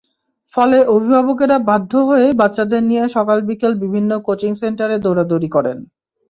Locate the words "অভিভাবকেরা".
0.87-1.57